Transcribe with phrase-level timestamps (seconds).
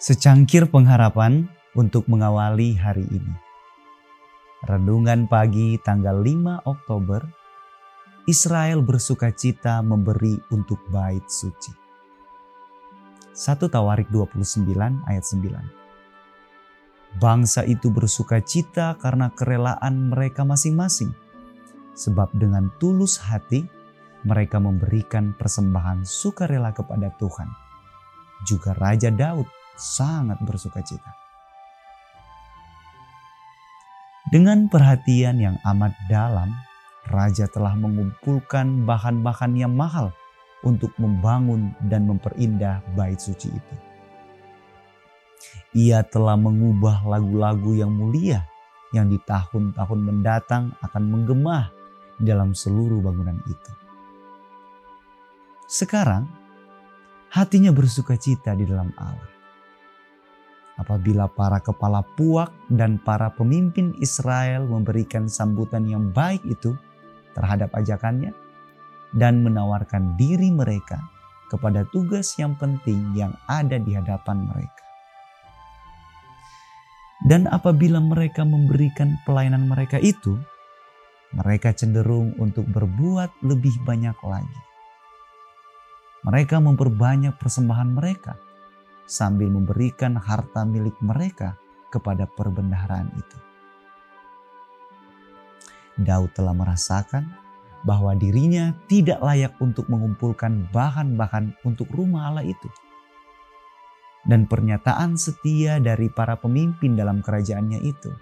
[0.00, 1.44] Secangkir pengharapan
[1.76, 3.36] untuk mengawali hari ini.
[4.64, 7.20] Renungan pagi tanggal 5 Oktober,
[8.24, 11.76] Israel bersuka cita memberi untuk bait suci.
[13.36, 14.72] 1 Tawarik 29
[15.04, 17.20] ayat 9.
[17.20, 21.12] Bangsa itu bersuka cita karena kerelaan mereka masing-masing.
[21.92, 23.68] Sebab dengan tulus hati
[24.24, 27.52] mereka memberikan persembahan sukarela kepada Tuhan.
[28.48, 31.10] Juga Raja Daud sangat bersuka cita.
[34.28, 36.52] Dengan perhatian yang amat dalam,
[37.08, 40.14] raja telah mengumpulkan bahan-bahan yang mahal
[40.62, 43.76] untuk membangun dan memperindah bait suci itu.
[45.72, 48.44] Ia telah mengubah lagu-lagu yang mulia
[48.92, 51.72] yang di tahun-tahun mendatang akan menggemah
[52.20, 53.72] dalam seluruh bangunan itu.
[55.66, 56.28] Sekarang,
[57.32, 59.39] hatinya bersuka cita di dalam Allah
[60.80, 66.72] apabila para kepala puak dan para pemimpin Israel memberikan sambutan yang baik itu
[67.36, 68.32] terhadap ajakannya
[69.12, 70.96] dan menawarkan diri mereka
[71.52, 74.84] kepada tugas yang penting yang ada di hadapan mereka.
[77.20, 80.40] Dan apabila mereka memberikan pelayanan mereka itu,
[81.36, 84.60] mereka cenderung untuk berbuat lebih banyak lagi.
[86.24, 88.40] Mereka memperbanyak persembahan mereka
[89.06, 91.56] sambil memberikan harta milik mereka
[91.90, 93.38] kepada perbendaharaan itu.
[96.00, 97.28] Daud telah merasakan
[97.84, 102.68] bahwa dirinya tidak layak untuk mengumpulkan bahan-bahan untuk rumah Allah itu.
[104.20, 108.12] Dan pernyataan setia dari para pemimpin dalam kerajaannya itu.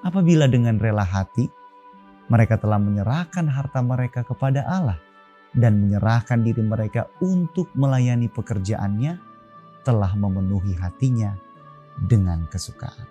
[0.00, 1.48] Apabila dengan rela hati
[2.32, 4.98] mereka telah menyerahkan harta mereka kepada Allah,
[5.52, 9.18] dan menyerahkan diri mereka untuk melayani pekerjaannya
[9.86, 11.38] telah memenuhi hatinya
[11.96, 13.06] dengan kesukaan.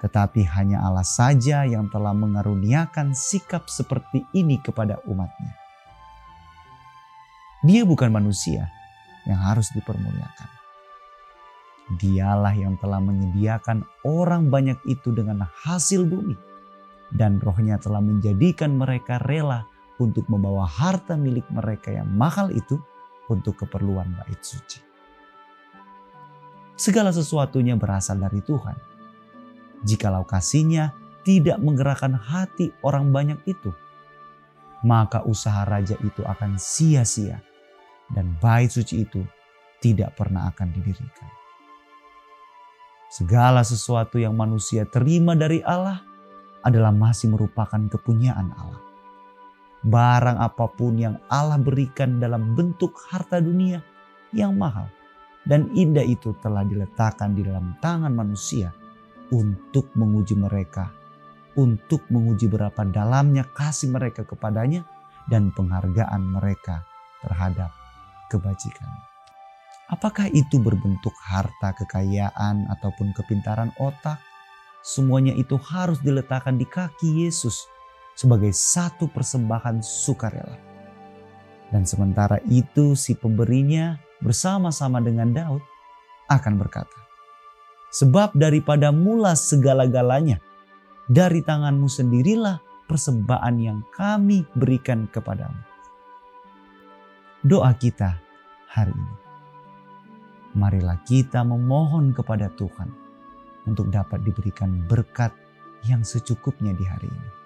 [0.00, 5.56] Tetapi hanya Allah saja yang telah mengaruniakan sikap seperti ini kepada umatnya.
[7.64, 8.68] Dia bukan manusia
[9.24, 10.50] yang harus dipermuliakan.
[11.96, 16.36] Dialah yang telah menyediakan orang banyak itu dengan hasil bumi.
[17.06, 19.64] Dan rohnya telah menjadikan mereka rela
[19.96, 22.76] untuk membawa harta milik mereka yang mahal itu
[23.32, 24.80] untuk keperluan bait suci.
[26.76, 28.76] Segala sesuatunya berasal dari Tuhan.
[29.84, 30.92] Jikalau kasihnya
[31.24, 33.72] tidak menggerakkan hati orang banyak itu,
[34.84, 37.40] maka usaha raja itu akan sia-sia
[38.12, 39.24] dan bait suci itu
[39.80, 41.30] tidak pernah akan didirikan.
[43.08, 46.04] Segala sesuatu yang manusia terima dari Allah
[46.60, 48.85] adalah masih merupakan kepunyaan Allah
[49.86, 53.78] barang apa pun yang Allah berikan dalam bentuk harta dunia
[54.34, 54.90] yang mahal
[55.46, 58.74] dan indah itu telah diletakkan di dalam tangan manusia
[59.30, 60.90] untuk menguji mereka,
[61.54, 64.82] untuk menguji berapa dalamnya kasih mereka kepadanya
[65.30, 66.82] dan penghargaan mereka
[67.22, 67.70] terhadap
[68.26, 68.90] kebajikan.
[69.86, 74.18] Apakah itu berbentuk harta kekayaan ataupun kepintaran otak?
[74.82, 77.70] Semuanya itu harus diletakkan di kaki Yesus
[78.16, 80.56] sebagai satu persembahan sukarela.
[81.68, 85.62] Dan sementara itu si pemberinya bersama-sama dengan Daud
[86.32, 86.98] akan berkata,
[87.92, 90.40] Sebab daripada mula segala-galanya,
[91.06, 92.58] dari tanganmu sendirilah
[92.90, 95.60] persembahan yang kami berikan kepadamu.
[97.46, 98.18] Doa kita
[98.74, 99.16] hari ini.
[100.56, 102.90] Marilah kita memohon kepada Tuhan
[103.68, 105.30] untuk dapat diberikan berkat
[105.86, 107.45] yang secukupnya di hari ini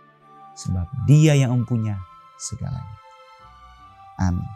[0.55, 1.99] sebab Dia yang mempunyai
[2.41, 2.97] segalanya.
[4.21, 4.47] Amin.